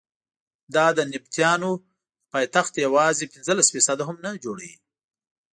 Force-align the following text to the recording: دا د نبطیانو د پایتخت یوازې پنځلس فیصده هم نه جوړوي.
دا 0.75 0.85
د 0.97 0.99
نبطیانو 1.13 1.71
د 1.77 1.81
پایتخت 2.33 2.73
یوازې 2.85 3.31
پنځلس 3.33 3.67
فیصده 3.75 4.03
هم 4.07 4.17
نه 4.25 4.31
جوړوي. 4.43 4.75